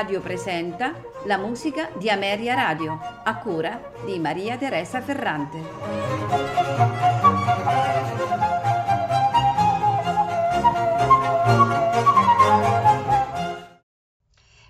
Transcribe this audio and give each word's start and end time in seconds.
Radio 0.00 0.22
presenta 0.22 0.98
la 1.26 1.36
musica 1.36 1.90
di 1.98 2.08
Ameria 2.08 2.54
Radio, 2.54 2.98
a 3.22 3.36
cura 3.36 3.92
di 4.06 4.18
Maria 4.18 4.56
Teresa 4.56 5.02
Ferrante. 5.02 5.60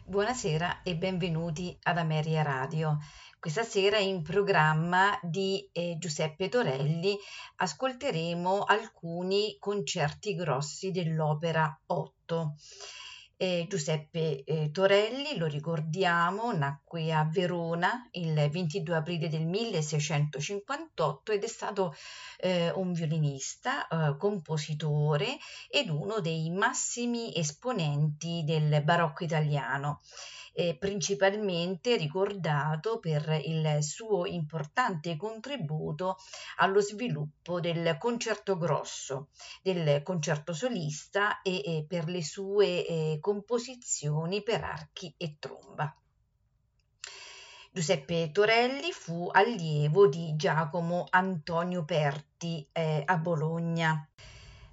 Buonasera 0.05 0.83
e 0.83 0.97
benvenuti 0.97 1.79
ad 1.85 1.99
Ameria 1.99 2.43
Radio. 2.43 2.99
Questa 3.39 3.63
sera 3.63 3.99
in 3.99 4.23
programma 4.23 5.17
di 5.23 5.71
eh, 5.73 5.95
Giuseppe 6.01 6.49
Torelli 6.49 7.17
ascolteremo 7.55 8.65
alcuni 8.65 9.57
concerti 9.61 10.35
grossi 10.35 10.91
dell'Opera 10.91 11.73
8. 11.87 12.57
Eh, 13.43 13.65
Giuseppe 13.71 14.45
eh, 14.45 14.71
Torelli, 14.71 15.39
lo 15.39 15.47
ricordiamo, 15.47 16.53
nacque 16.53 17.11
a 17.11 17.25
Verona 17.25 18.07
il 18.11 18.35
22 18.35 18.95
aprile 18.95 19.31
del 19.31 19.47
1658 19.47 21.33
ed 21.33 21.43
è 21.43 21.47
stato 21.47 21.95
eh, 22.37 22.71
un 22.75 22.93
violinista, 22.93 23.89
eh, 23.89 24.19
compositore 24.19 25.39
ed 25.71 25.89
uno 25.89 26.21
dei 26.21 26.51
massimi 26.51 27.35
esponenti 27.35 28.43
del 28.45 28.83
barocco 28.85 29.25
italiano 29.25 30.03
eh, 30.53 30.77
principalmente 30.77 31.97
ricordato 31.97 32.99
per 32.99 33.41
il 33.45 33.79
suo 33.83 34.27
importante 34.27 35.17
contributo 35.17 36.17
allo 36.57 36.81
sviluppo 36.81 37.61
del 37.61 37.97
concerto 37.99 38.57
grosso, 38.57 39.29
del 39.63 40.03
concerto 40.03 40.53
solista 40.53 41.43
e, 41.43 41.63
e 41.65 41.85
per 41.87 42.09
le 42.09 42.23
sue 42.23 42.87
eh, 42.87 43.19
composizioni 43.21 44.43
per 44.43 44.65
archi 44.65 45.15
e 45.17 45.37
tromba. 45.39 45.95
Giuseppe 47.73 48.33
Torelli 48.33 48.91
fu 48.91 49.29
allievo 49.31 50.09
di 50.09 50.35
Giacomo 50.35 51.07
Antonio 51.09 51.85
Perti 51.85 52.67
eh, 52.73 53.05
a 53.07 53.17
Bologna. 53.17 54.09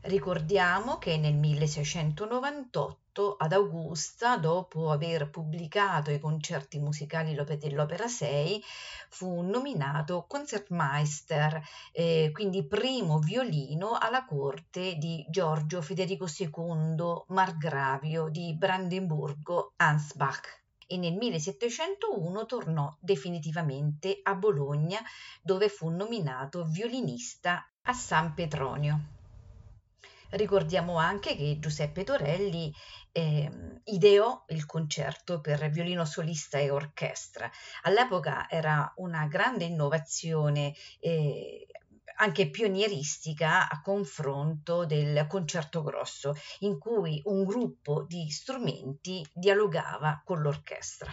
Ricordiamo 0.02 0.98
che 0.98 1.16
nel 1.18 1.36
1698 1.36 3.00
ad 3.38 3.52
Augusta, 3.52 4.38
dopo 4.38 4.92
aver 4.92 5.30
pubblicato 5.30 6.12
i 6.12 6.20
concerti 6.20 6.80
musicali 6.80 7.34
dell'Opera 7.34 8.08
6, 8.08 8.64
fu 9.10 9.42
nominato 9.42 10.26
Concertmeister, 10.28 11.62
eh, 11.92 12.30
quindi 12.32 12.68
primo 12.68 13.20
violino 13.20 13.98
alla 14.00 14.26
corte 14.26 14.96
di 14.98 15.26
Giorgio 15.30 15.82
Federico 15.82 16.28
II, 16.28 17.24
margravio 17.28 18.30
di 18.30 18.56
Brandenburgo-Ansbach 18.56 20.66
e 20.88 20.98
nel 20.98 21.14
1701 21.14 22.46
tornò 22.46 22.96
definitivamente 23.00 24.20
a 24.24 24.34
Bologna 24.36 25.00
dove 25.42 25.68
fu 25.68 25.90
nominato 25.90 26.64
violinista 26.64 27.70
a 27.82 27.94
San 27.94 28.34
Petronio. 28.34 29.16
Ricordiamo 30.30 30.98
anche 30.98 31.36
che 31.36 31.58
Giuseppe 31.60 32.04
Torelli 32.04 32.74
eh, 33.18 33.52
ideò 33.86 34.44
il 34.50 34.68
concerto 34.68 35.42
per 35.42 35.72
violino 35.72 36.06
solista 36.06 36.60
e 36.60 36.70
orchestra. 36.70 37.50
All'epoca 37.82 38.48
era 38.48 38.94
una 38.98 39.26
grande 39.26 39.66
innovazione 39.66 40.76
eh, 41.00 41.66
anche 42.18 42.52
pionieristica 42.52 43.68
a 43.68 43.82
confronto 43.82 44.86
del 44.86 45.26
concerto 45.28 45.82
grosso, 45.82 46.36
in 46.60 46.78
cui 46.78 47.20
un 47.26 47.44
gruppo 47.44 48.04
di 48.04 48.30
strumenti 48.30 49.28
dialogava 49.34 50.22
con 50.24 50.42
l'orchestra. 50.42 51.12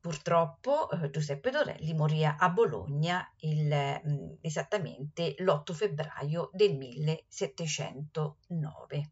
Purtroppo 0.00 0.88
eh, 0.90 1.10
Giuseppe 1.10 1.50
Dorelli 1.50 1.92
morì 1.92 2.24
a 2.24 2.48
Bologna 2.48 3.30
il, 3.40 4.00
mh, 4.02 4.10
mm, 4.10 4.30
esattamente 4.40 5.34
l'8 5.38 5.74
febbraio 5.74 6.48
del 6.54 6.74
1709. 6.74 9.10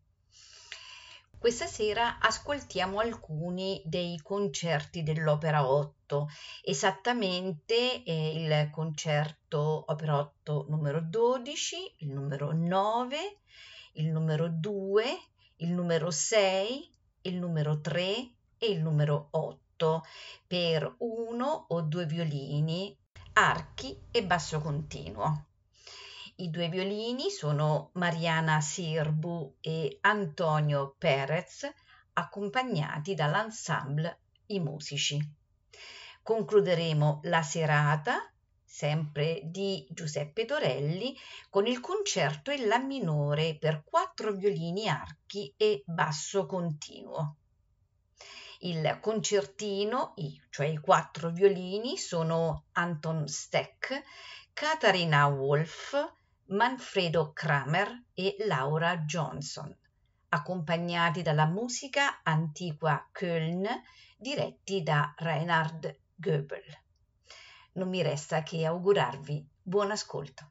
Questa 1.45 1.67
sera 1.67 2.21
ascoltiamo 2.21 3.01
alcuni 3.01 3.83
dei 3.85 4.19
concerti 4.23 5.03
dell'Opera 5.03 5.69
8, 5.69 6.27
esattamente 6.63 8.03
eh, 8.03 8.43
il 8.43 8.71
concerto 8.71 9.85
Opera 9.89 10.21
8 10.21 10.65
numero 10.71 11.03
12, 11.03 11.97
il 11.99 12.13
numero 12.13 12.53
9, 12.55 13.17
il 13.93 14.11
numero 14.11 14.49
2, 14.49 15.05
il 15.57 15.73
numero 15.73 16.11
6, 16.11 16.91
il 17.21 17.37
numero 17.37 17.79
3 17.79 18.03
e 18.57 18.67
il 18.67 18.81
numero 18.81 19.29
8 19.33 20.03
per 20.47 20.95
uno 21.01 21.67
o 21.69 21.83
due 21.83 22.07
violini, 22.07 22.97
archi 23.35 23.95
e 24.11 24.25
basso 24.25 24.63
continuo. 24.63 25.49
I 26.37 26.51
due 26.51 26.69
violini 26.69 27.31
sono 27.31 27.91
Mariana 27.93 28.61
Sirbu 28.61 29.59
e 29.61 29.99
Antonio 30.01 30.97
Perez, 30.99 31.71
accompagnati 32.15 33.15
dall'ensemble 33.15 34.19
I 34.47 34.59
Musici. 34.59 35.17
Concluderemo 36.25 37.21
la 37.25 37.41
serata, 37.43 38.29
sempre 38.65 39.43
di 39.45 39.87
Giuseppe 39.89 40.45
Torelli, 40.45 41.17
con 41.51 41.69
il 41.69 41.79
concerto 41.79 42.51
in 42.51 42.67
La 42.67 42.81
minore 42.81 43.57
per 43.57 43.85
quattro 43.85 44.33
violini, 44.33 44.89
archi 44.89 45.55
e 45.57 45.85
basso 45.87 46.47
continuo. 46.47 47.37
Il 48.61 48.99
concertino, 49.01 50.15
cioè 50.51 50.67
i 50.67 50.79
quattro 50.79 51.31
violini, 51.31 51.97
sono 51.97 52.65
Anton 52.73 53.29
Steck, 53.29 54.03
Katharina 54.53 55.27
Wolf, 55.27 56.13
Manfredo 56.47 57.33
Kramer 57.33 58.05
e 58.13 58.37
Laura 58.47 58.99
Johnson, 58.99 59.75
accompagnati 60.29 61.23
dalla 61.23 61.47
musica 61.47 62.21
Antigua 62.23 63.09
Köln, 63.11 63.67
diretti 64.19 64.83
da 64.83 65.15
Reinhard 65.17 66.01
Goebel. 66.15 66.63
Non 67.73 67.89
mi 67.89 68.03
resta 68.03 68.43
che 68.43 68.67
augurarvi 68.67 69.49
buon 69.63 69.91
ascolto. 69.91 70.51